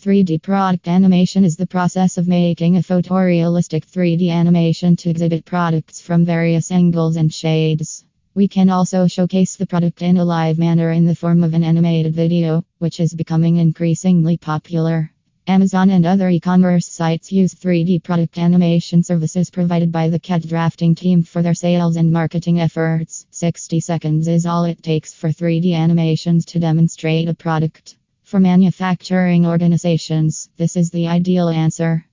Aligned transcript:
3D 0.00 0.40
product 0.40 0.88
animation 0.88 1.44
is 1.44 1.56
the 1.56 1.66
process 1.66 2.16
of 2.16 2.26
making 2.26 2.78
a 2.78 2.80
photorealistic 2.80 3.84
3D 3.84 4.30
animation 4.30 4.96
to 4.96 5.10
exhibit 5.10 5.44
products 5.44 6.00
from 6.00 6.24
various 6.24 6.70
angles 6.70 7.16
and 7.16 7.30
shades. 7.30 8.06
We 8.34 8.48
can 8.48 8.70
also 8.70 9.06
showcase 9.06 9.56
the 9.56 9.66
product 9.66 10.00
in 10.00 10.16
a 10.16 10.24
live 10.24 10.56
manner 10.56 10.90
in 10.90 11.04
the 11.04 11.14
form 11.14 11.44
of 11.44 11.52
an 11.52 11.62
animated 11.62 12.14
video, 12.14 12.64
which 12.78 12.98
is 12.98 13.12
becoming 13.12 13.58
increasingly 13.58 14.38
popular. 14.38 15.12
Amazon 15.46 15.90
and 15.90 16.06
other 16.06 16.30
e 16.30 16.40
commerce 16.40 16.86
sites 16.86 17.30
use 17.30 17.54
3D 17.54 18.02
product 18.02 18.38
animation 18.38 19.02
services 19.02 19.50
provided 19.50 19.92
by 19.92 20.08
the 20.08 20.18
CAD 20.18 20.48
drafting 20.48 20.94
team 20.94 21.22
for 21.22 21.42
their 21.42 21.52
sales 21.52 21.96
and 21.96 22.10
marketing 22.10 22.58
efforts. 22.58 23.26
60 23.32 23.80
seconds 23.80 24.28
is 24.28 24.46
all 24.46 24.64
it 24.64 24.82
takes 24.82 25.12
for 25.12 25.28
3D 25.28 25.74
animations 25.74 26.46
to 26.46 26.58
demonstrate 26.58 27.28
a 27.28 27.34
product. 27.34 27.96
For 28.30 28.38
manufacturing 28.38 29.44
organizations, 29.44 30.50
this 30.56 30.76
is 30.76 30.90
the 30.90 31.08
ideal 31.08 31.48
answer. 31.48 32.06